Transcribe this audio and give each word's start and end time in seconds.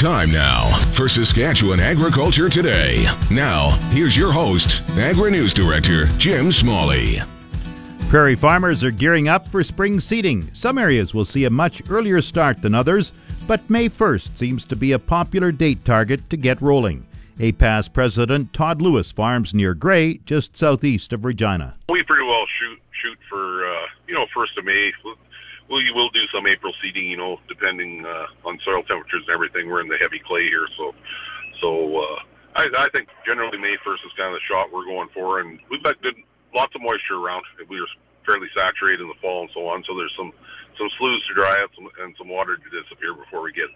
Time 0.00 0.32
now 0.32 0.74
for 0.92 1.10
Saskatchewan 1.10 1.78
Agriculture 1.78 2.48
Today. 2.48 3.04
Now, 3.30 3.72
here's 3.90 4.16
your 4.16 4.32
host, 4.32 4.80
Agri 4.96 5.30
News 5.30 5.52
Director 5.52 6.06
Jim 6.16 6.50
Smalley. 6.50 7.18
Prairie 8.08 8.34
farmers 8.34 8.82
are 8.82 8.92
gearing 8.92 9.28
up 9.28 9.46
for 9.48 9.62
spring 9.62 10.00
seeding. 10.00 10.48
Some 10.54 10.78
areas 10.78 11.12
will 11.12 11.26
see 11.26 11.44
a 11.44 11.50
much 11.50 11.82
earlier 11.90 12.22
start 12.22 12.62
than 12.62 12.74
others, 12.74 13.12
but 13.46 13.68
May 13.68 13.90
1st 13.90 14.38
seems 14.38 14.64
to 14.64 14.74
be 14.74 14.92
a 14.92 14.98
popular 14.98 15.52
date 15.52 15.84
target 15.84 16.30
to 16.30 16.38
get 16.38 16.62
rolling. 16.62 17.06
APAS 17.38 17.92
President 17.92 18.54
Todd 18.54 18.80
Lewis 18.80 19.12
farms 19.12 19.52
near 19.52 19.74
Gray, 19.74 20.16
just 20.24 20.56
southeast 20.56 21.12
of 21.12 21.26
Regina. 21.26 21.76
We 21.90 22.02
pretty 22.04 22.24
well 22.24 22.46
shoot 22.58 22.78
shoot 23.02 23.18
for 23.28 23.70
uh, 23.70 23.86
you 24.08 24.14
know 24.14 24.24
first 24.34 24.56
of 24.56 24.64
May. 24.64 24.92
We 25.70 25.90
will 25.92 26.10
do 26.10 26.26
some 26.34 26.46
April 26.46 26.72
seeding, 26.82 27.08
you 27.08 27.16
know, 27.16 27.38
depending 27.48 28.04
uh, 28.04 28.26
on 28.44 28.58
soil 28.64 28.82
temperatures 28.82 29.22
and 29.26 29.34
everything. 29.34 29.68
We're 29.68 29.80
in 29.80 29.88
the 29.88 29.98
heavy 29.98 30.18
clay 30.18 30.48
here, 30.48 30.66
so 30.76 30.94
so 31.60 32.02
uh, 32.02 32.18
I, 32.56 32.68
I 32.76 32.88
think 32.92 33.08
generally 33.24 33.58
May 33.58 33.76
first 33.84 34.02
is 34.04 34.12
kind 34.16 34.34
of 34.34 34.40
the 34.40 34.54
shot 34.54 34.72
we're 34.72 34.84
going 34.84 35.08
for, 35.14 35.40
and 35.40 35.60
we've 35.70 35.82
got 35.82 36.00
good 36.02 36.16
lots 36.54 36.74
of 36.74 36.82
moisture 36.82 37.16
around. 37.16 37.44
We 37.68 37.80
were 37.80 37.86
fairly 38.26 38.48
saturated 38.56 39.00
in 39.00 39.08
the 39.08 39.14
fall 39.22 39.42
and 39.42 39.50
so 39.54 39.68
on, 39.68 39.84
so 39.86 39.96
there's 39.96 40.14
some 40.16 40.32
some 40.76 40.88
sloughs 40.98 41.24
to 41.28 41.34
dry 41.34 41.64
some, 41.76 41.88
and 42.00 42.14
some 42.18 42.28
water 42.28 42.56
to 42.56 42.82
disappear 42.82 43.14
before 43.14 43.42
we 43.42 43.52
get 43.52 43.70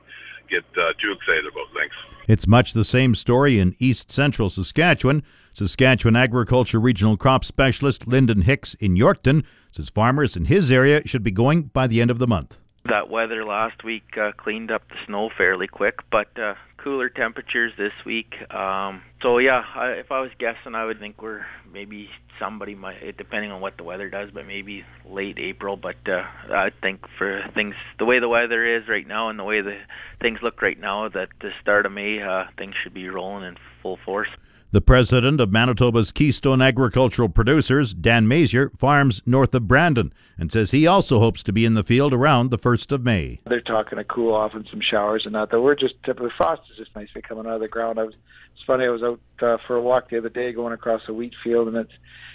get 0.49 0.65
uh, 0.77 0.93
too 1.01 1.13
excited 1.13 1.47
about 1.47 1.73
things. 1.75 1.93
It's 2.27 2.47
much 2.47 2.73
the 2.73 2.85
same 2.85 3.15
story 3.15 3.59
in 3.59 3.75
east 3.79 4.11
central 4.11 4.49
Saskatchewan. 4.49 5.23
Saskatchewan 5.53 6.17
Agriculture 6.17 6.81
Regional 6.81 7.17
Crop 7.17 7.45
Specialist 7.45 8.07
Lyndon 8.07 8.43
Hicks 8.43 8.75
in 8.75 8.97
Yorkton 8.97 9.45
says 9.73 9.91
farmers 9.91 10.37
in 10.37 10.47
his 10.47 10.71
area 10.71 11.07
should 11.07 11.23
be 11.23 11.31
going 11.31 11.65
by 11.65 11.87
the 11.87 12.01
end 12.01 12.11
of 12.11 12.19
the 12.19 12.27
month. 12.27 12.59
That 12.87 13.09
weather 13.09 13.45
last 13.45 13.85
week 13.85 14.05
uh, 14.17 14.33
cleaned 14.37 14.71
up 14.71 14.89
the 14.89 14.97
snow 15.07 15.31
fairly 15.37 15.67
quick, 15.67 16.01
but 16.11 16.29
uh, 16.39 16.55
cooler 16.85 17.09
temperatures 17.09 17.73
this 17.79 17.93
week. 18.05 18.35
Um, 18.55 19.01
so 19.23 19.39
yeah, 19.39 19.63
I, 19.75 19.93
if 19.93 20.13
I 20.13 20.21
was 20.21 20.31
guessing, 20.39 20.75
I 20.75 20.85
would 20.85 21.01
think 21.01 21.23
we're 21.23 21.47
maybe 21.73 22.11
somebody 22.39 22.75
might, 22.75 23.17
depending 23.17 23.51
on 23.51 23.63
what 23.63 23.79
the 23.79 23.85
weather 23.85 24.11
does, 24.11 24.29
but 24.33 24.47
maybe 24.47 24.85
late 25.09 25.39
April. 25.39 25.77
But 25.77 25.97
uh, 26.07 26.23
I 26.53 26.69
think 26.83 27.01
for 27.17 27.43
things 27.55 27.75
the 27.99 28.05
way 28.05 28.21
the 28.21 28.29
weather 28.29 28.77
is 28.77 28.83
right 28.87 29.07
now 29.07 29.31
and 29.31 29.39
the 29.39 29.45
way 29.45 29.63
the 29.63 29.79
things 30.21 30.41
look 30.43 30.61
right 30.61 30.79
now, 30.79 31.09
that 31.09 31.29
the 31.41 31.51
start 31.63 31.87
of 31.87 31.93
May 31.93 32.21
uh, 32.21 32.45
things 32.59 32.75
should 32.83 32.95
be 32.95 33.09
rolling 33.09 33.45
in 33.45 33.57
full 33.83 33.99
force. 34.05 34.29
The 34.75 34.81
president 34.81 35.41
of 35.41 35.53
Manitoba's 35.53 36.11
Keystone 36.11 36.61
Agricultural 36.61 37.29
Producers, 37.29 37.95
Dan 37.95 38.27
Mazier, 38.27 38.77
farms 38.77 39.23
north 39.25 39.55
of 39.55 39.69
Brandon 39.69 40.13
and 40.37 40.51
says 40.51 40.73
he 40.73 40.85
also 40.85 41.21
hopes 41.21 41.45
to 41.45 41.53
be 41.53 41.65
in 41.65 41.75
the 41.75 41.85
field 41.85 42.13
around 42.13 42.51
the 42.51 42.59
1st 42.59 42.91
of 42.91 43.05
May. 43.05 43.39
They're 43.47 43.61
talking 43.61 44.01
a 44.01 44.05
cool 44.05 44.35
off 44.35 44.53
and 44.53 44.67
some 44.69 44.81
showers 44.81 45.27
and 45.27 45.35
that. 45.37 45.53
Though 45.53 45.63
we're 45.63 45.77
just, 45.77 45.95
the 46.05 46.29
frost 46.37 46.63
is 46.73 46.77
just 46.77 46.97
nicely 46.97 47.23
coming 47.23 47.47
out 47.47 47.53
of 47.53 47.61
the 47.61 47.69
ground. 47.69 48.01
I 48.01 48.03
was, 48.03 48.15
it's 48.57 48.65
funny, 48.67 48.87
I 48.87 48.89
was 48.89 49.05
out 49.05 49.21
uh, 49.41 49.59
for 49.65 49.77
a 49.77 49.81
walk 49.81 50.11
the 50.11 50.19
other 50.19 50.29
day 50.29 50.53
going 50.53 50.73
across 50.73 51.03
a 51.07 51.13
wheat 51.13 51.35
field 51.45 51.69
and 51.69 51.77
it's, 51.77 51.93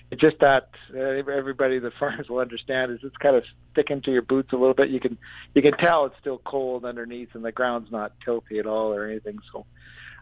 it's 0.09 0.21
just 0.21 0.39
that 0.39 0.69
uh, 0.95 0.97
everybody, 0.97 1.79
the 1.79 1.91
farmers 1.99 2.29
will 2.29 2.39
understand 2.39 2.93
is 2.93 2.99
it's 3.03 3.17
kind 3.17 3.35
of 3.35 3.43
sticking 3.73 4.01
to 4.03 4.11
your 4.11 4.21
boots 4.21 4.53
a 4.53 4.55
little 4.55 4.73
bit. 4.73 4.91
You 4.91 5.01
can, 5.01 5.17
you 5.55 5.61
can 5.61 5.73
tell 5.73 6.05
it's 6.05 6.15
still 6.21 6.41
cold 6.45 6.85
underneath 6.85 7.35
and 7.35 7.43
the 7.43 7.51
ground's 7.51 7.91
not 7.91 8.13
tilty 8.25 8.59
at 8.59 8.65
all 8.65 8.93
or 8.93 9.05
anything. 9.05 9.39
So, 9.51 9.65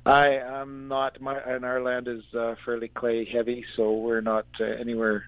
I 0.07 0.39
am 0.61 0.87
not. 0.87 1.19
My 1.19 1.37
and 1.37 1.65
our 1.65 1.81
land 1.81 2.07
is 2.07 2.23
uh, 2.33 2.55
fairly 2.63 2.87
clay 2.87 3.25
heavy, 3.25 3.65
so 3.75 3.91
we're 3.91 4.21
not 4.21 4.45
uh, 4.59 4.63
anywhere 4.63 5.25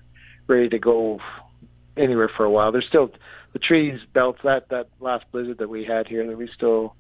ready 0.47 0.69
to 0.69 0.80
go 0.80 1.19
anywhere 1.97 2.31
for 2.35 2.45
a 2.45 2.49
while. 2.49 2.72
There's 2.72 2.88
still 2.88 3.11
the 3.52 3.59
trees 3.59 4.00
belts 4.13 4.39
that 4.45 4.69
that 4.69 4.88
last 5.02 5.25
blizzard 5.33 5.57
that 5.57 5.69
we 5.69 5.83
had 5.83 6.07
here 6.07 6.25
that 6.25 6.38
we 6.38 6.50
still 6.55 6.95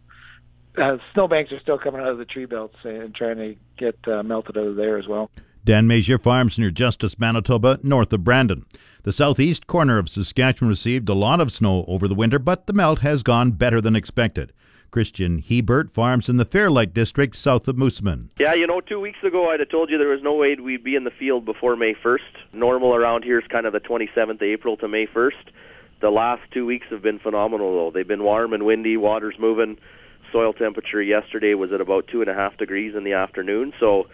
uh, 0.77 0.97
snowbanks 1.13 1.53
are 1.53 1.59
still 1.61 1.77
coming 1.77 2.01
out 2.01 2.09
of 2.09 2.17
the 2.17 2.25
tree 2.25 2.45
belts 2.45 2.75
and 2.83 3.15
trying 3.15 3.37
to 3.37 3.55
get 3.77 3.95
uh, 4.07 4.23
melted 4.23 4.57
out 4.57 4.67
of 4.67 4.75
there 4.75 4.97
as 4.97 5.07
well. 5.07 5.29
Dan 5.63 5.87
Mazier 5.87 6.21
farms 6.21 6.57
near 6.57 6.71
Justice, 6.71 7.17
Manitoba, 7.17 7.79
north 7.81 8.11
of 8.11 8.25
Brandon. 8.25 8.65
The 9.03 9.13
southeast 9.13 9.67
corner 9.67 9.97
of 9.97 10.09
Saskatchewan 10.09 10.69
received 10.69 11.07
a 11.07 11.13
lot 11.13 11.39
of 11.39 11.53
snow 11.53 11.85
over 11.87 12.09
the 12.09 12.15
winter, 12.15 12.39
but 12.39 12.67
the 12.67 12.73
melt 12.73 12.99
has 12.99 13.23
gone 13.23 13.51
better 13.51 13.79
than 13.79 13.95
expected. 13.95 14.51
Christian 14.91 15.39
Hebert 15.39 15.91
farms 15.91 16.29
in 16.29 16.37
the 16.37 16.45
Fairlight 16.45 16.93
district 16.93 17.35
south 17.35 17.67
of 17.67 17.75
Moosomin. 17.75 18.29
Yeah, 18.39 18.53
you 18.53 18.67
know, 18.67 18.81
two 18.81 18.99
weeks 18.99 19.23
ago 19.23 19.49
I'd 19.49 19.59
have 19.59 19.69
told 19.69 19.89
you 19.89 19.97
there 19.97 20.07
was 20.07 20.21
no 20.21 20.33
way 20.33 20.55
we'd 20.55 20.83
be 20.83 20.95
in 20.95 21.03
the 21.03 21.11
field 21.11 21.45
before 21.45 21.75
May 21.75 21.93
1st. 21.93 22.19
Normal 22.53 22.95
around 22.95 23.23
here 23.23 23.39
is 23.39 23.47
kind 23.47 23.65
of 23.65 23.73
the 23.73 23.79
27th 23.79 24.31
of 24.31 24.41
April 24.41 24.77
to 24.77 24.87
May 24.87 25.07
1st. 25.07 25.33
The 25.99 26.09
last 26.09 26.41
two 26.51 26.65
weeks 26.65 26.87
have 26.89 27.01
been 27.01 27.19
phenomenal, 27.19 27.75
though. 27.75 27.91
They've 27.91 28.07
been 28.07 28.23
warm 28.23 28.53
and 28.53 28.65
windy, 28.65 28.95
water's 28.97 29.37
moving. 29.37 29.77
Soil 30.31 30.53
temperature 30.53 31.01
yesterday 31.01 31.53
was 31.55 31.71
at 31.71 31.81
about 31.81 32.07
two 32.07 32.21
and 32.21 32.29
a 32.29 32.33
half 32.33 32.57
degrees 32.57 32.95
in 32.95 33.03
the 33.03 33.13
afternoon, 33.13 33.73
so 33.79 34.07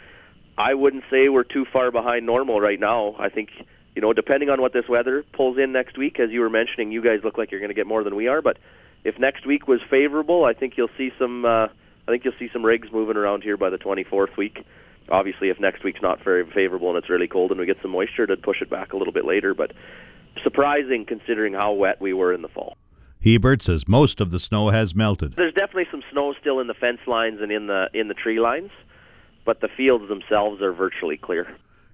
I 0.58 0.74
wouldn't 0.74 1.04
say 1.10 1.30
we're 1.30 1.44
too 1.44 1.66
far 1.66 1.92
behind 1.92 2.26
normal 2.26 2.62
right 2.62 2.80
now. 2.80 3.16
I 3.20 3.30
think, 3.30 3.52
you 3.96 4.02
know, 4.02 4.14
depending 4.14 4.50
on 4.50 4.62
what 4.62 4.74
this 4.74 4.88
weather 4.88 5.24
pulls 5.34 5.58
in 5.58 5.74
next 5.74 5.98
week, 5.98 6.20
as 6.20 6.32
you 6.32 6.42
were 6.42 6.50
mentioning, 6.50 6.92
you 6.92 7.02
guys 7.02 7.24
look 7.24 7.38
like 7.38 7.52
you're 7.52 7.60
going 7.60 7.70
to 7.70 7.76
get 7.76 7.88
more 7.88 8.04
than 8.04 8.16
we 8.16 8.28
are, 8.28 8.42
but 8.42 8.58
if 9.06 9.20
next 9.20 9.46
week 9.46 9.68
was 9.68 9.82
favorable, 9.84 10.44
I 10.44 10.54
think 10.54 10.76
you'll 10.76 10.90
see 10.98 11.14
some. 11.18 11.46
Uh, 11.46 11.70
I 12.08 12.12
think 12.12 12.26
you'll 12.26 12.38
see 12.38 12.50
some 12.52 12.66
rigs 12.66 12.92
moving 12.92 13.16
around 13.16 13.44
here 13.44 13.56
by 13.56 13.70
the 13.70 13.78
24th 13.78 14.36
week. 14.36 14.64
Obviously, 15.10 15.50
if 15.50 15.60
next 15.60 15.84
week's 15.84 16.02
not 16.02 16.22
very 16.24 16.46
favorable 16.46 16.90
and 16.90 16.98
it's 16.98 17.10
really 17.10 17.28
cold 17.28 17.52
and 17.52 17.60
we 17.60 17.66
get 17.66 17.82
some 17.82 17.92
moisture, 17.92 18.28
to 18.28 18.38
push 18.38 18.62
it 18.62 18.70
back 18.70 18.94
a 18.94 18.98
little 18.98 19.14
bit 19.14 19.26
later. 19.26 19.54
But 19.54 19.72
surprising 20.44 21.06
considering 21.06 21.54
how 21.54 21.74
wet 21.74 22.02
we 22.02 22.14
were 22.14 22.34
in 22.34 22.42
the 22.42 22.48
fall. 22.48 22.78
Hebert 23.24 23.64
says 23.64 23.88
most 23.88 24.22
of 24.22 24.30
the 24.32 24.40
snow 24.40 24.70
has 24.70 24.94
melted. 24.94 25.36
There's 25.36 25.54
definitely 25.54 25.88
some 25.90 26.04
snow 26.12 26.34
still 26.34 26.60
in 26.60 26.68
the 26.68 26.74
fence 26.74 27.02
lines 27.08 27.42
and 27.42 27.52
in 27.52 27.68
the 27.68 27.90
in 27.94 28.08
the 28.08 28.14
tree 28.14 28.40
lines, 28.40 28.72
but 29.46 29.62
the 29.62 29.68
fields 29.68 30.08
themselves 30.08 30.62
are 30.62 30.74
virtually 30.74 31.18
clear. 31.18 31.48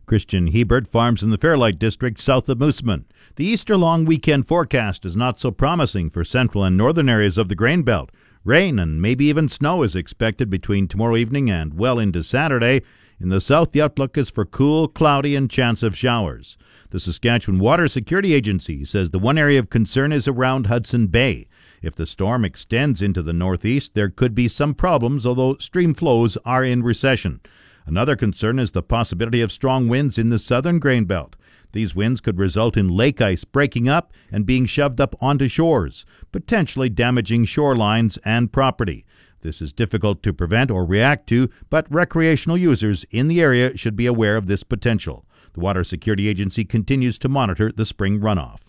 Christian 0.06 0.48
Hebert 0.48 0.88
farms 0.88 1.24
in 1.24 1.30
the 1.30 1.38
Fairlight 1.38 1.80
district 1.80 2.20
south 2.20 2.50
of 2.50 2.58
Moosomin. 2.58 3.06
The 3.36 3.46
Easter 3.46 3.78
long 3.78 4.06
weekend 4.06 4.48
forecast 4.48 5.06
is 5.06 5.16
not 5.16 5.40
so 5.40 5.52
promising 5.52 6.10
for 6.10 6.24
central 6.24 6.64
and 6.64 6.78
northern 6.78 7.10
areas 7.10 7.38
of 7.38 7.50
the 7.50 7.56
grain 7.56 7.84
belt. 7.84 8.12
Rain 8.44 8.80
and 8.80 9.02
maybe 9.02 9.26
even 9.26 9.50
snow 9.50 9.84
is 9.84 9.96
expected 9.96 10.50
between 10.50 10.88
tomorrow 10.88 11.16
evening 11.16 11.50
and 11.50 11.78
well 11.78 12.00
into 12.00 12.24
Saturday. 12.24 12.82
In 13.20 13.30
the 13.30 13.40
south, 13.40 13.72
the 13.72 13.82
outlook 13.82 14.18
is 14.18 14.32
for 14.32 14.46
cool, 14.46 14.88
cloudy, 14.88 15.36
and 15.36 15.50
chance 15.50 15.84
of 15.84 15.96
showers. 15.96 16.58
The 16.90 17.00
Saskatchewan 17.00 17.60
Water 17.60 17.88
Security 17.88 18.34
Agency 18.34 18.84
says 18.84 19.12
the 19.12 19.20
one 19.20 19.38
area 19.38 19.60
of 19.60 19.70
concern 19.70 20.12
is 20.12 20.28
around 20.28 20.66
Hudson 20.66 21.08
Bay. 21.08 21.48
If 21.82 21.96
the 21.96 22.06
storm 22.06 22.44
extends 22.44 23.02
into 23.02 23.22
the 23.22 23.32
northeast, 23.32 23.94
there 23.94 24.10
could 24.10 24.36
be 24.36 24.48
some 24.48 24.74
problems, 24.74 25.26
although 25.26 25.56
stream 25.58 25.94
flows 25.94 26.36
are 26.44 26.64
in 26.64 26.84
recession. 26.84 27.42
Another 27.86 28.16
concern 28.16 28.60
is 28.60 28.72
the 28.72 28.84
possibility 28.84 29.42
of 29.42 29.52
strong 29.52 29.88
winds 29.88 30.18
in 30.18 30.30
the 30.30 30.40
southern 30.40 30.80
grain 30.80 31.06
belt. 31.06 31.36
These 31.74 31.96
winds 31.96 32.22
could 32.22 32.38
result 32.38 32.76
in 32.76 32.90
lake 32.90 33.22
ice 33.22 33.44
breaking 33.44 33.88
up 33.88 34.12
and 34.32 34.46
being 34.46 34.66
shoved 34.66 35.00
up 35.00 35.16
onto 35.22 35.48
shores, 35.48 36.06
potentially 36.32 36.90
damaging 36.90 37.46
shorelines 37.46 38.18
and 38.26 38.52
property. 38.52 39.06
This 39.42 39.62
is 39.62 39.74
difficult 39.74 40.22
to 40.24 40.34
prevent 40.34 40.70
or 40.70 40.86
react 40.86 41.28
to, 41.30 41.50
but 41.70 41.92
recreational 41.92 42.58
users 42.58 43.06
in 43.10 43.28
the 43.28 43.42
area 43.42 43.76
should 43.78 43.96
be 43.96 44.06
aware 44.06 44.38
of 44.38 44.48
this 44.48 44.64
potential. 44.64 45.26
The 45.54 45.62
Water 45.62 45.84
Security 45.84 46.28
Agency 46.28 46.64
continues 46.64 47.18
to 47.20 47.30
monitor 47.30 47.72
the 47.72 47.86
spring 47.86 48.20
runoff. 48.20 48.60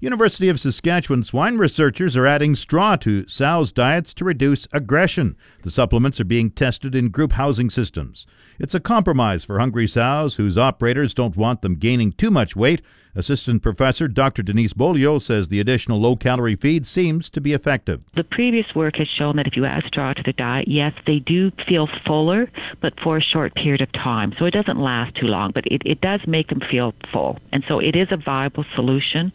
University 0.00 0.48
of 0.48 0.58
Saskatchewan 0.58 1.22
swine 1.22 1.56
researchers 1.56 2.16
are 2.16 2.26
adding 2.26 2.56
straw 2.56 2.96
to 2.96 3.26
sows' 3.28 3.72
diets 3.72 4.12
to 4.14 4.24
reduce 4.24 4.66
aggression. 4.72 5.36
The 5.62 5.70
supplements 5.70 6.20
are 6.20 6.24
being 6.24 6.50
tested 6.50 6.94
in 6.94 7.10
group 7.10 7.32
housing 7.32 7.70
systems. 7.70 8.26
It's 8.58 8.74
a 8.74 8.80
compromise 8.80 9.44
for 9.44 9.58
hungry 9.58 9.86
sows 9.86 10.36
whose 10.36 10.58
operators 10.58 11.14
don't 11.14 11.36
want 11.36 11.62
them 11.62 11.76
gaining 11.76 12.12
too 12.12 12.30
much 12.30 12.56
weight 12.56 12.82
Assistant 13.16 13.62
Professor 13.62 14.08
Dr. 14.08 14.42
Denise 14.42 14.72
Beaulieu 14.72 15.20
says 15.20 15.48
the 15.48 15.60
additional 15.60 16.00
low 16.00 16.16
calorie 16.16 16.56
feed 16.56 16.86
seems 16.86 17.30
to 17.30 17.40
be 17.40 17.52
effective. 17.52 18.02
The 18.14 18.24
previous 18.24 18.66
work 18.74 18.96
has 18.96 19.08
shown 19.08 19.36
that 19.36 19.46
if 19.46 19.56
you 19.56 19.64
add 19.64 19.84
straw 19.86 20.12
to 20.12 20.22
the 20.22 20.32
diet, 20.32 20.66
yes, 20.66 20.92
they 21.06 21.20
do 21.20 21.52
feel 21.68 21.88
fuller, 22.04 22.50
but 22.80 22.98
for 23.00 23.16
a 23.16 23.22
short 23.22 23.54
period 23.54 23.80
of 23.80 23.92
time. 23.92 24.34
So 24.38 24.46
it 24.46 24.50
doesn't 24.50 24.78
last 24.78 25.14
too 25.14 25.26
long, 25.26 25.52
but 25.54 25.64
it, 25.66 25.82
it 25.84 26.00
does 26.00 26.20
make 26.26 26.48
them 26.48 26.60
feel 26.70 26.92
full. 27.12 27.38
And 27.52 27.62
so 27.68 27.78
it 27.78 27.94
is 27.94 28.08
a 28.10 28.16
viable 28.16 28.64
solution 28.74 29.32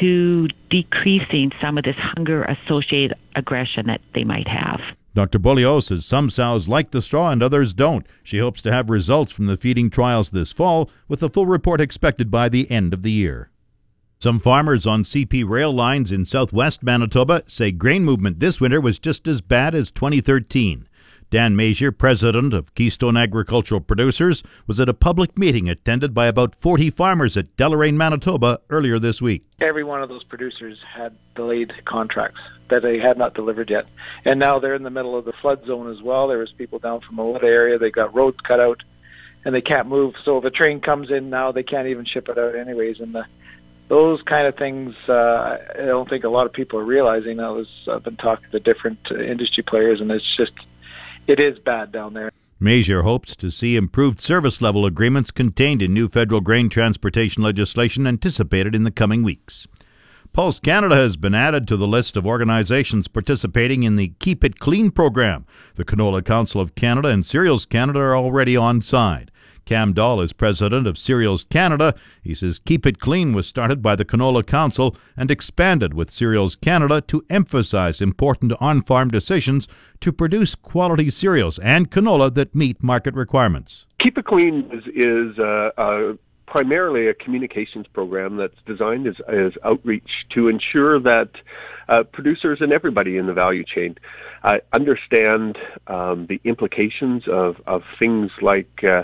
to 0.00 0.46
decreasing 0.70 1.50
some 1.60 1.78
of 1.78 1.84
this 1.84 1.96
hunger 1.98 2.44
associated 2.44 3.16
aggression 3.34 3.86
that 3.86 4.00
they 4.14 4.24
might 4.24 4.46
have. 4.46 4.80
Dr. 5.18 5.40
Beaulieu 5.40 5.80
says 5.80 6.06
some 6.06 6.30
sows 6.30 6.68
like 6.68 6.92
the 6.92 7.02
straw 7.02 7.32
and 7.32 7.42
others 7.42 7.72
don't. 7.72 8.06
She 8.22 8.38
hopes 8.38 8.62
to 8.62 8.70
have 8.70 8.88
results 8.88 9.32
from 9.32 9.46
the 9.46 9.56
feeding 9.56 9.90
trials 9.90 10.30
this 10.30 10.52
fall, 10.52 10.88
with 11.08 11.24
a 11.24 11.28
full 11.28 11.44
report 11.44 11.80
expected 11.80 12.30
by 12.30 12.48
the 12.48 12.70
end 12.70 12.94
of 12.94 13.02
the 13.02 13.10
year. 13.10 13.50
Some 14.20 14.38
farmers 14.38 14.86
on 14.86 15.02
CP 15.02 15.44
rail 15.44 15.72
lines 15.72 16.12
in 16.12 16.24
southwest 16.24 16.84
Manitoba 16.84 17.42
say 17.48 17.72
grain 17.72 18.04
movement 18.04 18.38
this 18.38 18.60
winter 18.60 18.80
was 18.80 19.00
just 19.00 19.26
as 19.26 19.40
bad 19.40 19.74
as 19.74 19.90
2013. 19.90 20.86
Dan 21.30 21.54
Mazier, 21.54 21.96
president 21.96 22.54
of 22.54 22.74
Keystone 22.74 23.16
Agricultural 23.16 23.82
Producers, 23.82 24.42
was 24.66 24.80
at 24.80 24.88
a 24.88 24.94
public 24.94 25.36
meeting 25.36 25.68
attended 25.68 26.14
by 26.14 26.26
about 26.26 26.56
40 26.56 26.88
farmers 26.88 27.36
at 27.36 27.54
Deloraine, 27.58 27.96
Manitoba 27.96 28.60
earlier 28.70 28.98
this 28.98 29.20
week. 29.20 29.44
Every 29.60 29.84
one 29.84 30.02
of 30.02 30.08
those 30.08 30.24
producers 30.24 30.78
had 30.96 31.14
delayed 31.34 31.72
contracts 31.84 32.40
that 32.70 32.82
they 32.82 32.98
had 32.98 33.18
not 33.18 33.34
delivered 33.34 33.68
yet. 33.68 33.84
And 34.24 34.40
now 34.40 34.58
they're 34.58 34.74
in 34.74 34.84
the 34.84 34.90
middle 34.90 35.18
of 35.18 35.26
the 35.26 35.34
flood 35.42 35.66
zone 35.66 35.90
as 35.90 36.02
well. 36.02 36.28
There 36.28 36.38
was 36.38 36.52
people 36.56 36.78
down 36.78 37.00
from 37.00 37.16
Owoda 37.16 37.44
area, 37.44 37.78
they 37.78 37.90
got 37.90 38.14
roads 38.14 38.38
cut 38.46 38.60
out 38.60 38.82
and 39.44 39.54
they 39.54 39.60
can't 39.60 39.86
move. 39.86 40.14
So 40.24 40.38
if 40.38 40.44
a 40.44 40.50
train 40.50 40.80
comes 40.80 41.10
in 41.10 41.28
now, 41.28 41.52
they 41.52 41.62
can't 41.62 41.88
even 41.88 42.06
ship 42.06 42.28
it 42.28 42.38
out 42.38 42.56
anyways. 42.56 43.00
And 43.00 43.14
the 43.14 43.24
those 43.88 44.20
kind 44.22 44.46
of 44.46 44.54
things, 44.56 44.94
uh, 45.08 45.56
I 45.74 45.86
don't 45.86 46.10
think 46.10 46.24
a 46.24 46.28
lot 46.28 46.44
of 46.44 46.52
people 46.52 46.78
are 46.78 46.84
realizing. 46.84 47.40
I 47.40 47.50
was 47.50 47.66
I've 47.90 48.04
been 48.04 48.16
talking 48.16 48.50
to 48.50 48.60
different 48.60 48.98
uh, 49.10 49.18
industry 49.18 49.62
players, 49.62 50.00
and 50.00 50.10
it's 50.10 50.36
just 50.36 50.52
it 51.28 51.40
is 51.40 51.58
bad 51.58 51.92
down 51.92 52.14
there. 52.14 52.30
Mazier 52.60 53.04
hopes 53.04 53.36
to 53.36 53.50
see 53.50 53.76
improved 53.76 54.20
service 54.20 54.60
level 54.60 54.84
agreements 54.84 55.30
contained 55.30 55.80
in 55.80 55.94
new 55.94 56.08
federal 56.08 56.40
grain 56.40 56.68
transportation 56.68 57.42
legislation 57.42 58.06
anticipated 58.06 58.74
in 58.74 58.82
the 58.82 58.90
coming 58.90 59.22
weeks. 59.22 59.68
Pulse 60.32 60.58
Canada 60.58 60.96
has 60.96 61.16
been 61.16 61.34
added 61.34 61.66
to 61.68 61.76
the 61.76 61.86
list 61.86 62.16
of 62.16 62.26
organizations 62.26 63.08
participating 63.08 63.82
in 63.82 63.96
the 63.96 64.12
Keep 64.18 64.44
It 64.44 64.58
Clean 64.58 64.90
program. 64.90 65.46
The 65.76 65.84
Canola 65.84 66.24
Council 66.24 66.60
of 66.60 66.74
Canada 66.74 67.08
and 67.08 67.24
Cereals 67.24 67.64
Canada 67.64 68.00
are 68.00 68.16
already 68.16 68.56
on 68.56 68.82
side. 68.82 69.30
Cam 69.68 69.92
Dahl 69.92 70.22
is 70.22 70.32
president 70.32 70.86
of 70.86 70.96
Cereals 70.96 71.44
Canada. 71.44 71.94
He 72.22 72.34
says 72.34 72.58
Keep 72.58 72.86
It 72.86 72.98
Clean 72.98 73.34
was 73.34 73.46
started 73.46 73.82
by 73.82 73.96
the 73.96 74.04
Canola 74.06 74.42
Council 74.42 74.96
and 75.14 75.30
expanded 75.30 75.92
with 75.92 76.08
Cereals 76.08 76.56
Canada 76.56 77.02
to 77.02 77.22
emphasize 77.28 78.00
important 78.00 78.54
on 78.60 78.80
farm 78.80 79.10
decisions 79.10 79.68
to 80.00 80.10
produce 80.10 80.54
quality 80.54 81.10
cereals 81.10 81.58
and 81.58 81.90
canola 81.90 82.32
that 82.32 82.54
meet 82.54 82.82
market 82.82 83.12
requirements. 83.12 83.84
Keep 84.00 84.16
It 84.16 84.24
Clean 84.24 84.70
is, 84.72 84.84
is 84.86 85.38
uh, 85.38 85.68
uh, 85.76 86.12
primarily 86.50 87.06
a 87.06 87.14
communications 87.14 87.86
program 87.92 88.36
that's 88.36 88.56
designed 88.66 89.06
as, 89.06 89.16
as 89.28 89.52
outreach 89.64 90.26
to 90.30 90.48
ensure 90.48 90.98
that 90.98 91.30
uh, 91.88 92.02
producers 92.02 92.60
and 92.60 92.72
everybody 92.72 93.16
in 93.16 93.26
the 93.26 93.32
value 93.32 93.64
chain 93.64 93.96
uh, 94.42 94.58
understand 94.72 95.58
um, 95.88 96.26
the 96.26 96.40
implications 96.44 97.26
of, 97.28 97.56
of 97.66 97.82
things 97.98 98.30
like 98.40 98.82
uh, 98.84 99.02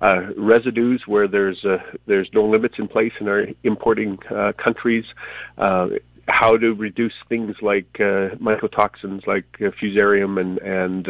uh, 0.00 0.26
residues 0.36 1.06
where 1.06 1.28
there's 1.28 1.64
uh, 1.64 1.78
there's 2.06 2.28
no 2.32 2.44
limits 2.44 2.74
in 2.78 2.88
place 2.88 3.12
in 3.20 3.28
our 3.28 3.46
importing 3.62 4.18
uh, 4.30 4.52
countries. 4.52 5.04
How 6.28 6.56
to 6.56 6.74
reduce 6.74 7.14
things 7.28 7.54
like 7.62 7.90
mycotoxins 7.92 9.28
like 9.28 9.44
fusarium 9.58 10.40
and 10.40 10.58
and 10.58 11.04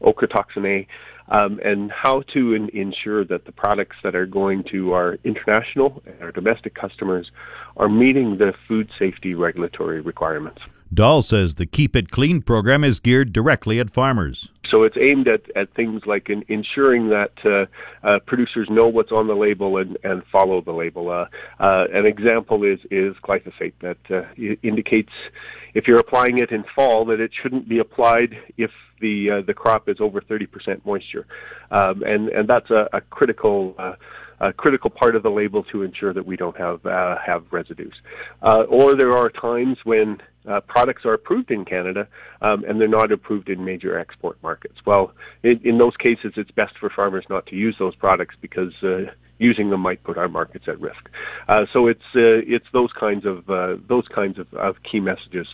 ochratoxin 0.00 0.66
A, 0.66 0.86
um, 1.28 1.60
and 1.64 1.90
how 1.90 2.22
to 2.32 2.54
in, 2.54 2.68
ensure 2.70 3.24
that 3.24 3.44
the 3.46 3.52
products 3.52 3.96
that 4.02 4.14
are 4.14 4.26
going 4.26 4.64
to 4.64 4.92
our 4.92 5.18
international 5.24 6.02
and 6.06 6.22
our 6.22 6.32
domestic 6.32 6.74
customers 6.74 7.30
are 7.76 7.88
meeting 7.88 8.38
the 8.38 8.54
food 8.68 8.90
safety 8.98 9.34
regulatory 9.34 10.00
requirements. 10.00 10.60
Dahl 10.92 11.22
says 11.22 11.54
the 11.54 11.66
Keep 11.66 11.96
It 11.96 12.10
Clean 12.12 12.40
program 12.40 12.84
is 12.84 13.00
geared 13.00 13.32
directly 13.32 13.80
at 13.80 13.90
farmers. 13.90 14.50
So 14.70 14.84
it's 14.84 14.96
aimed 14.96 15.26
at, 15.26 15.42
at 15.56 15.74
things 15.74 16.02
like 16.06 16.30
in, 16.30 16.44
ensuring 16.48 17.08
that 17.08 17.32
uh, 17.44 17.66
uh, 18.06 18.20
producers 18.20 18.68
know 18.70 18.86
what's 18.86 19.10
on 19.10 19.26
the 19.26 19.34
label 19.34 19.78
and, 19.78 19.98
and 20.04 20.22
follow 20.30 20.60
the 20.60 20.72
label. 20.72 21.10
Uh, 21.10 21.26
uh 21.58 21.86
an 21.92 22.06
example 22.06 22.62
is, 22.62 22.78
is 22.90 23.16
glyphosate 23.24 23.72
that 23.80 23.98
uh, 24.10 24.22
indicates 24.62 25.12
if 25.74 25.86
you're 25.86 25.98
applying 25.98 26.38
it 26.38 26.50
in 26.50 26.64
fall 26.74 27.04
that 27.06 27.20
it 27.20 27.32
shouldn't 27.42 27.68
be 27.68 27.78
applied 27.78 28.36
if 28.56 28.70
the 29.00 29.30
uh, 29.30 29.40
the 29.42 29.54
crop 29.54 29.88
is 29.88 30.00
over 30.00 30.20
30% 30.20 30.84
moisture, 30.84 31.26
um, 31.70 32.02
and 32.02 32.28
and 32.28 32.48
that's 32.48 32.70
a, 32.70 32.88
a 32.92 33.00
critical 33.00 33.74
a 34.40 34.52
critical 34.52 34.90
part 34.90 35.16
of 35.16 35.22
the 35.22 35.30
label 35.30 35.62
to 35.64 35.82
ensure 35.82 36.12
that 36.12 36.24
we 36.24 36.36
don't 36.36 36.56
have 36.56 36.84
uh, 36.86 37.16
have 37.24 37.44
residues. 37.50 37.94
Uh, 38.42 38.62
or 38.62 38.94
there 38.94 39.16
are 39.16 39.30
times 39.30 39.78
when 39.84 40.20
uh, 40.48 40.60
products 40.60 41.04
are 41.04 41.14
approved 41.14 41.50
in 41.50 41.64
Canada 41.64 42.06
um, 42.42 42.64
and 42.64 42.80
they're 42.80 42.88
not 42.88 43.10
approved 43.12 43.48
in 43.48 43.64
major 43.64 43.98
export 43.98 44.36
markets. 44.42 44.76
Well, 44.84 45.12
in, 45.42 45.60
in, 45.64 45.78
those 45.78 45.96
cases, 45.96 46.34
it's 46.36 46.50
best 46.50 46.76
for 46.78 46.90
farmers 46.90 47.24
not 47.30 47.46
to 47.46 47.56
use 47.56 47.76
those 47.78 47.94
products 47.94 48.34
because 48.40 48.74
uh, 48.82 49.10
using 49.38 49.70
them 49.70 49.80
might 49.80 50.02
put 50.04 50.16
our 50.16 50.28
markets 50.28 50.66
at 50.68 50.80
risk. 50.80 51.08
Uh, 51.48 51.66
so 51.72 51.86
it's 51.86 52.04
uh, 52.14 52.42
it's 52.46 52.66
those 52.72 52.92
kinds 52.92 53.24
of 53.26 53.46
those 53.88 54.08
kinds 54.08 54.38
of, 54.38 54.52
of 54.54 54.82
key 54.82 55.00
messages 55.00 55.46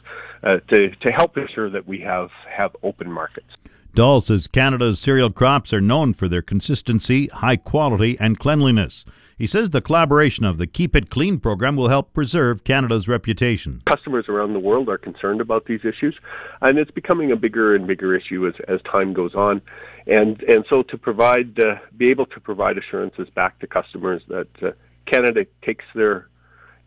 to 0.43 0.91
to 0.91 1.13
help 1.13 1.37
ensure 1.37 1.71
that 1.71 1.87
we 1.87 2.01
have 2.01 2.31
have 2.49 2.75
open 2.83 3.11
markets. 3.11 3.53
Dahl 3.93 4.21
says 4.21 4.47
Canada's 4.47 5.01
cereal 5.01 5.31
crops 5.31 5.73
are 5.73 5.81
known 5.81 6.15
for 6.15 6.29
their 6.29 6.43
consistency, 6.43 7.27
high 7.27 7.57
quality, 7.57 8.17
and 8.21 8.39
cleanliness. 8.39 9.05
He 9.41 9.47
says 9.47 9.71
the 9.71 9.81
collaboration 9.81 10.45
of 10.45 10.59
the 10.59 10.67
Keep 10.67 10.95
It 10.95 11.09
Clean 11.09 11.41
program 11.41 11.75
will 11.75 11.89
help 11.89 12.13
preserve 12.13 12.63
Canada's 12.63 13.09
reputation. 13.09 13.81
Customers 13.87 14.27
around 14.29 14.53
the 14.53 14.59
world 14.59 14.91
are 14.91 14.99
concerned 14.99 15.41
about 15.41 15.65
these 15.65 15.81
issues, 15.83 16.15
and 16.61 16.79
it's 16.79 16.91
becoming 16.91 17.33
a 17.33 17.37
bigger 17.37 17.75
and 17.75 17.87
bigger 17.87 18.15
issue 18.15 18.47
as, 18.47 18.53
as 18.69 18.83
time 18.83 19.15
goes 19.15 19.35
on. 19.35 19.63
And 20.07 20.43
and 20.43 20.67
so 20.69 20.83
to 20.83 20.99
provide, 20.99 21.59
uh, 21.59 21.77
be 21.97 22.11
able 22.11 22.27
to 22.27 22.39
provide 22.39 22.77
assurances 22.77 23.31
back 23.31 23.59
to 23.61 23.67
customers 23.67 24.21
that 24.29 24.49
uh, 24.63 24.73
Canada 25.07 25.47
takes 25.65 25.87
their 25.95 26.29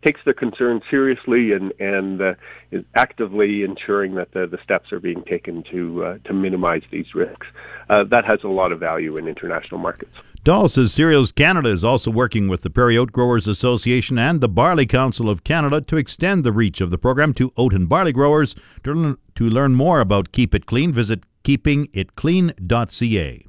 takes 0.06 0.20
their 0.24 0.34
concerns 0.34 0.82
seriously 0.88 1.50
and 1.50 1.72
and 1.80 2.22
uh, 2.22 2.34
is 2.70 2.84
actively 2.94 3.64
ensuring 3.64 4.14
that 4.14 4.30
the, 4.30 4.46
the 4.46 4.58
steps 4.62 4.92
are 4.92 5.00
being 5.00 5.24
taken 5.24 5.64
to 5.72 6.04
uh, 6.04 6.18
to 6.18 6.32
minimize 6.32 6.82
these 6.92 7.16
risks. 7.16 7.48
Uh, 7.90 8.04
that 8.04 8.24
has 8.24 8.44
a 8.44 8.48
lot 8.48 8.70
of 8.70 8.78
value 8.78 9.16
in 9.16 9.26
international 9.26 9.80
markets. 9.80 10.14
Dahl 10.44 10.68
says 10.68 10.92
Cereals 10.92 11.32
Canada 11.32 11.70
is 11.70 11.82
also 11.82 12.10
working 12.10 12.48
with 12.48 12.60
the 12.60 12.68
Prairie 12.68 12.98
Oat 12.98 13.12
Growers 13.12 13.48
Association 13.48 14.18
and 14.18 14.42
the 14.42 14.48
Barley 14.48 14.84
Council 14.84 15.30
of 15.30 15.42
Canada 15.42 15.80
to 15.80 15.96
extend 15.96 16.44
the 16.44 16.52
reach 16.52 16.82
of 16.82 16.90
the 16.90 16.98
program 16.98 17.32
to 17.32 17.50
oat 17.56 17.72
and 17.72 17.88
barley 17.88 18.12
growers. 18.12 18.54
To 18.82 18.92
learn, 18.92 19.16
to 19.36 19.44
learn 19.44 19.74
more 19.74 20.00
about 20.00 20.32
Keep 20.32 20.54
It 20.54 20.66
Clean, 20.66 20.92
visit 20.92 21.24
keepingitclean.ca. 21.44 23.46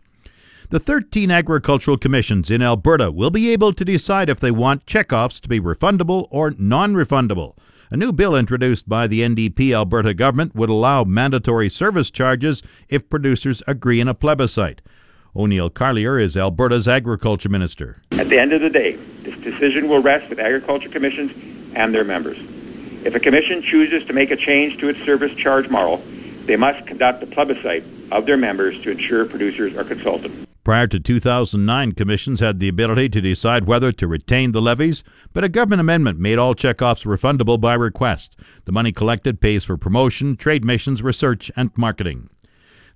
The 0.70 0.80
13 0.80 1.32
agricultural 1.32 1.98
commissions 1.98 2.50
in 2.50 2.62
Alberta 2.62 3.12
will 3.12 3.30
be 3.30 3.52
able 3.52 3.74
to 3.74 3.84
decide 3.84 4.30
if 4.30 4.40
they 4.40 4.52
want 4.52 4.86
checkoffs 4.86 5.42
to 5.42 5.50
be 5.50 5.60
refundable 5.60 6.30
or 6.32 6.54
non 6.58 6.94
refundable. 6.94 7.58
A 7.92 7.98
new 7.98 8.14
bill 8.14 8.38
introduced 8.38 8.88
by 8.88 9.08
the 9.08 9.20
NDP 9.20 9.76
Alberta 9.76 10.14
government 10.14 10.56
would 10.56 10.70
allow 10.70 11.04
mandatory 11.04 11.70
service 11.70 12.10
charges 12.10 12.64
if 12.88 13.10
producers 13.10 13.62
agree 13.68 14.00
in 14.00 14.08
a 14.08 14.14
plebiscite. 14.14 14.82
Oneil 15.36 15.70
Carlier 15.70 16.18
is 16.22 16.38
Alberta's 16.38 16.88
agriculture 16.88 17.50
minister. 17.50 18.02
At 18.12 18.30
the 18.30 18.40
end 18.40 18.54
of 18.54 18.62
the 18.62 18.70
day, 18.70 18.94
this 19.24 19.38
decision 19.40 19.90
will 19.90 20.02
rest 20.02 20.30
with 20.30 20.40
agriculture 20.40 20.88
commissions 20.88 21.32
and 21.76 21.94
their 21.94 22.06
members. 22.06 22.38
If 23.06 23.16
a 23.16 23.20
commission 23.20 23.62
chooses 23.62 24.08
to 24.08 24.14
make 24.14 24.32
a 24.32 24.38
change 24.38 24.80
to 24.80 24.88
its 24.88 25.00
service 25.06 25.36
charge 25.36 25.68
model, 25.68 26.02
they 26.46 26.56
must 26.56 26.88
conduct 26.88 27.22
a 27.22 27.28
plebiscite 27.28 27.84
of 28.12 28.26
their 28.26 28.38
members 28.38 28.82
to 28.84 28.92
ensure 28.92 29.26
producers 29.26 29.76
are 29.76 29.84
consulted. 29.84 30.48
Prior 30.64 30.88
to 30.88 31.00
2009, 31.00 31.92
commissions 31.92 32.40
had 32.40 32.60
the 32.60 32.70
ability 32.70 33.10
to 33.10 33.22
decide 33.22 33.66
whether 33.66 33.92
to 33.92 34.08
retain 34.08 34.52
the 34.52 34.62
levies, 34.62 35.04
but 35.34 35.44
a 35.44 35.50
government 35.50 35.82
amendment 35.82 36.18
made 36.18 36.40
all 36.40 36.56
checkoffs 36.56 37.06
refundable 37.06 37.60
by 37.60 37.74
request. 37.74 38.36
The 38.64 38.72
money 38.72 38.92
collected 38.92 39.42
pays 39.42 39.66
for 39.66 39.78
promotion, 39.78 40.38
trade 40.38 40.64
missions, 40.64 41.04
research, 41.04 41.52
and 41.56 41.72
marketing. 41.78 42.30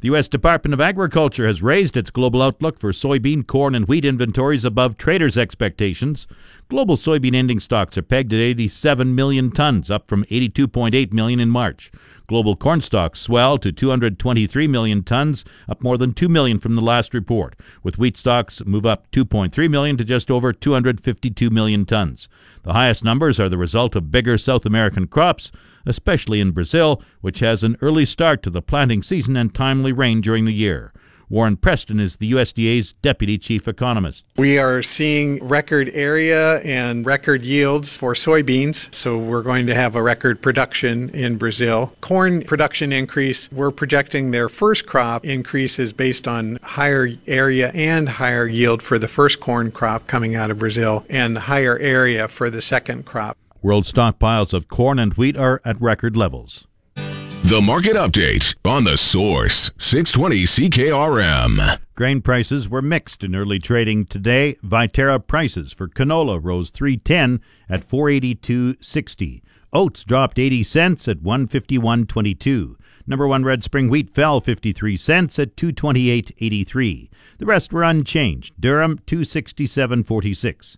The 0.02 0.06
U.S. 0.06 0.30
Department 0.30 0.74
of 0.74 0.80
Agriculture 0.80 1.46
has 1.46 1.62
raised 1.62 1.98
its 1.98 2.10
global 2.10 2.42
outlook 2.42 2.80
for 2.80 2.94
soybean, 2.94 3.46
corn, 3.46 3.76
and 3.76 3.86
wheat 3.86 4.06
inventories 4.06 4.64
above 4.64 4.98
traders' 4.98 5.38
expectations. 5.38 6.26
Global 6.70 6.96
soybean 6.96 7.36
ending 7.36 7.60
stocks 7.60 7.98
are 7.98 8.02
pegged 8.02 8.32
at 8.32 8.40
87 8.40 9.14
million 9.14 9.52
tons, 9.52 9.92
up 9.92 10.08
from 10.08 10.24
82.8 10.26 11.12
million 11.12 11.42
in 11.42 11.50
March. 11.50 11.92
Global 12.28 12.56
corn 12.56 12.80
stocks 12.80 13.20
swell 13.20 13.58
to 13.58 13.74
223 13.74 14.68
million 14.68 15.04
tons, 15.04 15.44
up 15.68 15.84
more 15.84 15.98
than 15.98 16.14
2 16.14 16.30
million 16.30 16.60
from 16.60 16.78
the 16.78 16.82
last 16.82 17.14
report, 17.14 17.58
with 17.84 17.98
wheat 17.98 18.16
stocks 18.16 18.64
move 18.66 18.86
up 18.86 19.12
2.3 19.12 19.70
million 19.70 19.98
to 19.98 20.06
just 20.06 20.32
over 20.32 20.54
252 20.54 21.50
million 21.50 21.86
tons. 21.86 22.30
The 22.64 22.72
highest 22.72 23.04
numbers 23.04 23.38
are 23.38 23.50
the 23.50 23.58
result 23.58 23.98
of 23.98 24.12
bigger 24.12 24.38
South 24.38 24.66
American 24.66 25.08
crops, 25.08 25.52
especially 25.90 26.40
in 26.40 26.52
Brazil, 26.52 27.02
which 27.20 27.40
has 27.40 27.64
an 27.64 27.76
early 27.82 28.06
start 28.06 28.44
to 28.44 28.50
the 28.50 28.62
planting 28.62 29.02
season 29.02 29.36
and 29.36 29.54
timely 29.54 29.92
rain 29.92 30.22
during 30.22 30.46
the 30.46 30.54
year. 30.54 30.94
Warren 31.30 31.58
Preston 31.58 32.00
is 32.00 32.18
the 32.18 32.32
USDA's 32.32 32.94
deputy 33.04 33.38
chief 33.38 33.68
economist. 33.68 34.26
We 34.38 34.58
are 34.58 34.82
seeing 34.82 35.38
record 35.48 35.92
area 35.94 36.58
and 36.62 37.06
record 37.06 37.44
yields 37.44 37.96
for 37.96 38.16
soybeans, 38.16 38.94
so 38.94 39.18
we're 39.18 39.44
going 39.44 39.68
to 39.68 39.76
have 39.76 39.96
a 39.96 40.02
record 40.02 40.42
production 40.42 41.10
in 41.10 41.38
Brazil. 41.38 41.94
Corn 42.02 42.42
production 42.42 42.92
increase, 42.92 43.52
we're 43.52 43.70
projecting 43.70 44.32
their 44.32 44.50
first 44.50 44.88
crop 44.88 45.24
increases 45.24 45.94
based 45.94 46.28
on 46.28 46.58
higher 46.64 47.10
area 47.28 47.72
and 47.76 48.10
higher 48.10 48.48
yield 48.48 48.82
for 48.82 48.98
the 48.98 49.08
first 49.08 49.40
corn 49.40 49.70
crop 49.70 50.08
coming 50.08 50.36
out 50.36 50.50
of 50.50 50.58
Brazil 50.58 51.06
and 51.12 51.38
higher 51.38 51.78
area 51.78 52.28
for 52.28 52.50
the 52.50 52.62
second 52.62 53.06
crop. 53.06 53.38
World 53.62 53.84
stockpiles 53.84 54.54
of 54.54 54.70
corn 54.70 55.00
and 55.00 55.14
wheat 55.16 55.36
are 55.36 55.62
at 55.66 55.82
record 55.82 56.16
levels. 56.16 56.66
The 56.96 57.62
market 57.62 57.96
update 57.96 58.56
on 58.64 58.86
the 58.86 58.96
source 58.96 59.72
620 59.78 60.44
CKRM. 60.44 61.80
Grain 61.96 62.22
prices 62.22 62.70
were 62.70 62.82
mixed 62.82 63.24
in 63.24 63.36
early 63.36 63.60
trading 63.60 64.06
today. 64.06 64.56
Viterra 64.64 65.26
prices 65.26 65.74
for 65.74 65.90
canola 65.90 66.40
rose 66.42 66.70
310 66.70 67.42
at 67.68 67.88
482.60. 67.88 69.42
Oats 69.74 70.04
dropped 70.04 70.40
80 70.40 70.64
cents 70.64 71.08
at 71.08 71.20
151.22. 71.20 72.76
Number 73.06 73.28
1 73.28 73.44
red 73.44 73.64
spring 73.64 73.90
wheat 73.90 74.10
fell 74.10 74.40
53 74.40 74.96
cents 74.96 75.40
at 75.40 75.56
228.83. 75.56 77.10
The 77.40 77.46
rest 77.46 77.74
were 77.74 77.84
unchanged. 77.84 78.54
Durum 78.62 79.00
267.46. 79.02 80.78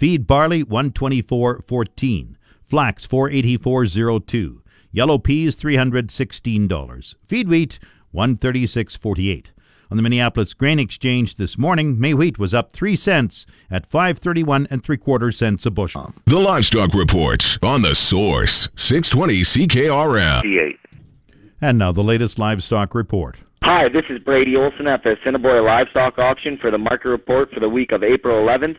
Feed 0.00 0.26
barley 0.26 0.64
124.14. 0.64 2.36
Flax 2.64 3.06
484.02. 3.06 4.62
Yellow 4.90 5.18
peas 5.18 5.54
$316. 5.56 7.14
Feed 7.26 7.48
wheat 7.48 7.78
136.48. 8.14 9.46
On 9.90 9.98
the 9.98 10.02
Minneapolis 10.02 10.54
Grain 10.54 10.78
Exchange 10.78 11.34
this 11.34 11.58
morning, 11.58 12.00
May 12.00 12.14
wheat 12.14 12.38
was 12.38 12.54
up 12.54 12.72
3 12.72 12.96
cents 12.96 13.44
at 13.70 13.84
531 13.84 14.68
and 14.70 14.82
3 14.82 14.96
quarter 14.96 15.30
cents 15.30 15.66
a 15.66 15.70
bushel. 15.70 16.14
The 16.24 16.38
Livestock 16.38 16.94
Report 16.94 17.58
on 17.62 17.82
the 17.82 17.94
Source 17.94 18.70
620 18.76 19.42
CKRM. 19.42 20.78
And 21.60 21.76
now 21.76 21.92
the 21.92 22.02
latest 22.02 22.38
livestock 22.38 22.94
report. 22.94 23.36
Hi, 23.62 23.90
this 23.90 24.04
is 24.08 24.18
Brady 24.20 24.56
Olson 24.56 24.86
at 24.86 25.04
the 25.04 25.18
Assiniboia 25.20 25.60
Livestock 25.60 26.18
Auction 26.18 26.56
for 26.62 26.70
the 26.70 26.78
market 26.78 27.10
report 27.10 27.52
for 27.52 27.60
the 27.60 27.68
week 27.68 27.92
of 27.92 28.02
April 28.02 28.42
11th. 28.42 28.78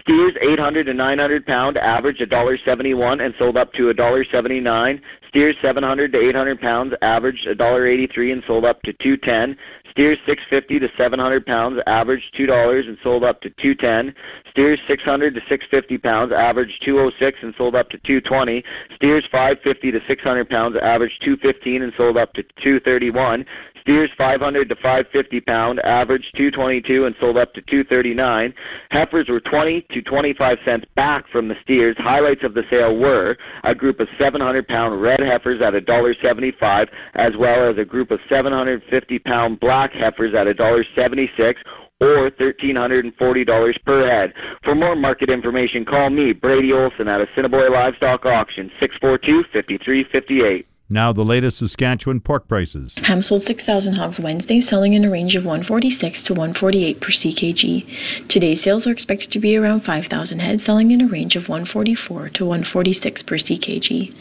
Steers 0.00 0.32
800 0.40 0.86
to 0.86 0.94
900 0.94 1.44
pound 1.44 1.76
average 1.76 2.16
$1.71 2.16 3.22
and 3.22 3.34
sold 3.38 3.58
up 3.58 3.74
to 3.74 3.92
$1.79. 3.92 5.00
Steers 5.28 5.56
700 5.60 6.12
to 6.12 6.18
800 6.18 6.60
pounds 6.62 6.94
averaged 7.02 7.46
$1.83 7.46 8.32
and 8.32 8.42
sold 8.46 8.64
up 8.64 8.80
to 8.82 8.94
210. 8.94 9.54
Steers 9.92 10.18
650 10.24 10.78
to 10.78 10.88
700 10.96 11.44
pounds 11.44 11.78
averaged 11.86 12.34
$2 12.38 12.88
and 12.88 12.96
sold 13.02 13.24
up 13.24 13.42
to 13.42 13.50
210. 13.50 14.14
Steers 14.50 14.80
600 14.88 15.34
to 15.34 15.40
650 15.40 15.98
pounds 15.98 16.32
averaged 16.32 16.82
206 16.82 17.38
and 17.42 17.54
sold 17.58 17.74
up 17.74 17.90
to 17.90 17.98
220. 17.98 18.64
Steers 18.96 19.24
550 19.30 19.90
to 19.92 20.00
600 20.08 20.48
pounds 20.48 20.76
averaged 20.82 21.20
215 21.22 21.82
and 21.82 21.92
sold 21.98 22.16
up 22.16 22.32
to 22.32 22.42
231. 22.64 23.44
Steers 23.82 24.10
500 24.16 24.68
to 24.68 24.74
550 24.76 25.40
pound, 25.40 25.80
average 25.80 26.24
222 26.36 27.06
and 27.06 27.14
sold 27.20 27.36
up 27.36 27.52
to 27.54 27.60
239. 27.62 28.54
Heifers 28.90 29.28
were 29.28 29.40
20 29.40 29.86
to 29.90 30.02
25 30.02 30.58
cents 30.64 30.86
back 30.94 31.24
from 31.30 31.48
the 31.48 31.54
steers. 31.62 31.96
Highlights 31.98 32.44
of 32.44 32.54
the 32.54 32.62
sale 32.70 32.96
were 32.96 33.36
a 33.64 33.74
group 33.74 33.98
of 33.98 34.08
700 34.18 34.68
pound 34.68 35.02
red 35.02 35.20
heifers 35.20 35.60
at 35.60 35.74
$1.75, 35.74 36.88
as 37.14 37.32
well 37.36 37.68
as 37.68 37.76
a 37.78 37.84
group 37.84 38.10
of 38.12 38.20
750 38.28 39.18
pound 39.20 39.58
black 39.58 39.92
heifers 39.92 40.34
at 40.34 40.46
$1.76 40.46 41.54
or 42.00 42.30
$1,340 42.30 43.84
per 43.84 44.08
head. 44.08 44.32
For 44.64 44.74
more 44.74 44.96
market 44.96 45.30
information, 45.30 45.84
call 45.84 46.10
me, 46.10 46.32
Brady 46.32 46.72
Olson, 46.72 47.08
at 47.08 47.20
Assiniboia 47.20 47.70
Livestock 47.70 48.26
Auction, 48.26 48.70
642-5358. 48.80 50.64
Now 50.92 51.10
the 51.10 51.24
latest 51.24 51.56
Saskatchewan 51.56 52.20
pork 52.20 52.46
prices. 52.46 52.94
Ham 53.04 53.22
sold 53.22 53.40
6,000 53.40 53.94
hogs 53.94 54.20
Wednesday, 54.20 54.60
selling 54.60 54.92
in 54.92 55.06
a 55.06 55.10
range 55.10 55.34
of 55.34 55.46
146 55.46 56.22
to 56.24 56.34
148 56.34 57.00
per 57.00 57.08
ckg. 57.08 58.28
Today's 58.28 58.62
sales 58.62 58.86
are 58.86 58.90
expected 58.90 59.30
to 59.30 59.38
be 59.38 59.56
around 59.56 59.80
5,000 59.80 60.40
head, 60.40 60.60
selling 60.60 60.90
in 60.90 61.00
a 61.00 61.06
range 61.06 61.34
of 61.34 61.48
144 61.48 62.28
to 62.28 62.44
146 62.44 63.22
per 63.22 63.36
ckg. 63.36 64.12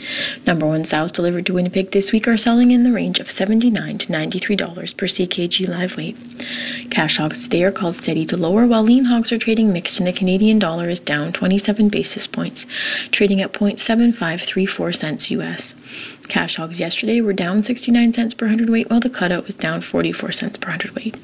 Number 0.48 0.66
one 0.66 0.86
sows 0.86 1.12
delivered 1.12 1.46
to 1.48 1.56
Winnipeg 1.56 1.92
this 1.92 2.14
week 2.14 2.26
are 2.26 2.38
selling 2.38 2.72
in 2.72 2.84
the 2.84 2.94
range 2.94 3.20
of 3.20 3.30
79 3.30 3.98
to 3.98 4.12
93 4.14 4.56
dollars 4.56 4.94
per 4.94 5.08
ckg 5.08 5.68
live 5.68 5.98
weight. 5.98 6.16
Cash 6.90 7.18
hogs 7.18 7.44
today 7.44 7.66
are 7.66 7.74
called 7.74 7.98
steady 7.98 8.26
to 8.26 8.38
lower, 8.38 8.66
while 8.66 8.84
lean 8.84 9.06
hogs 9.06 9.34
are 9.34 9.38
trading 9.38 9.74
mixed, 9.74 10.00
and 10.00 10.08
the 10.08 10.14
Canadian 10.14 10.58
dollar 10.58 10.88
is 10.88 11.02
down 11.02 11.34
27 11.34 11.90
basis 11.90 12.28
points, 12.28 12.66
trading 13.12 13.42
at 13.42 13.52
0.7534 13.52 14.96
cents 14.96 15.32
US. 15.32 15.76
Cash 16.32 16.56
hogs 16.56 16.80
yesterday 16.80 17.20
were 17.20 17.34
down 17.34 17.62
69 17.62 18.14
cents 18.14 18.34
per 18.34 18.48
hundredweight, 18.48 18.90
while 18.90 19.02
the 19.02 19.10
cutout 19.10 19.46
was 19.46 19.54
down 19.54 19.82
44 19.82 20.32
cents 20.32 20.58
per 20.58 20.70
hundredweight. 20.70 21.18